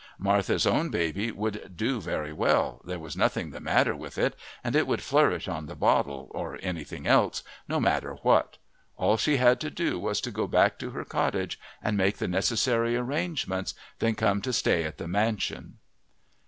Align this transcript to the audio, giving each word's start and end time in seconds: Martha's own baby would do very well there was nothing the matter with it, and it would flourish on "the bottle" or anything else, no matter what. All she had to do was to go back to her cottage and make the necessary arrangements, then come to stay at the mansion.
Martha's 0.17 0.65
own 0.65 0.89
baby 0.89 1.29
would 1.31 1.77
do 1.77 2.01
very 2.01 2.33
well 2.33 2.81
there 2.85 2.97
was 2.97 3.15
nothing 3.15 3.51
the 3.51 3.59
matter 3.59 3.95
with 3.95 4.17
it, 4.17 4.35
and 4.63 4.75
it 4.75 4.87
would 4.87 5.03
flourish 5.03 5.47
on 5.47 5.67
"the 5.67 5.75
bottle" 5.75 6.27
or 6.31 6.57
anything 6.63 7.05
else, 7.05 7.43
no 7.67 7.79
matter 7.79 8.15
what. 8.23 8.57
All 8.97 9.15
she 9.15 9.37
had 9.37 9.59
to 9.59 9.69
do 9.69 9.99
was 9.99 10.19
to 10.21 10.31
go 10.31 10.47
back 10.47 10.79
to 10.79 10.89
her 10.89 11.05
cottage 11.05 11.59
and 11.83 11.95
make 11.97 12.17
the 12.17 12.27
necessary 12.27 12.95
arrangements, 12.95 13.75
then 13.99 14.15
come 14.15 14.41
to 14.41 14.51
stay 14.51 14.85
at 14.85 14.97
the 14.97 15.07
mansion. 15.07 15.77